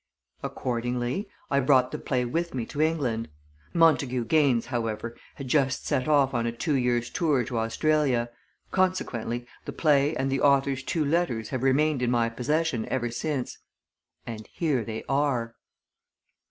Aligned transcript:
Accordingly, 0.41 1.29
I 1.51 1.59
brought 1.59 1.91
the 1.91 1.99
play 1.99 2.25
with 2.25 2.55
me 2.55 2.65
to 2.65 2.81
England. 2.81 3.29
Montagu 3.71 4.25
Gaines, 4.25 4.65
however, 4.65 5.15
had 5.35 5.47
just 5.47 5.85
set 5.85 6.07
off 6.07 6.33
on 6.33 6.47
a 6.47 6.51
two 6.51 6.73
years' 6.73 7.11
tour 7.11 7.43
to 7.43 7.59
Australia 7.59 8.31
consequently, 8.71 9.45
the 9.65 9.73
play 9.73 10.15
and 10.15 10.31
the 10.31 10.41
author's 10.41 10.81
two 10.81 11.05
letters 11.05 11.49
have 11.49 11.61
remained 11.61 12.01
in 12.01 12.09
my 12.09 12.29
possession 12.29 12.87
ever 12.87 13.11
since. 13.11 13.59
And 14.25 14.47
here 14.51 14.83
they 14.83 15.03
are!" 15.07 15.53